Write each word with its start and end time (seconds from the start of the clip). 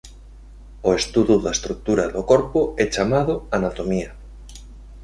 O 0.89 0.91
estudo 0.99 1.35
da 1.43 1.51
estrutura 1.57 2.05
do 2.15 2.21
corpo 2.31 2.59
é 2.83 2.85
chamado 2.95 3.33
anatomía. 3.57 4.09